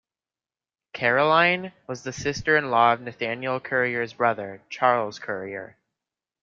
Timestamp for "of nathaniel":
2.93-3.59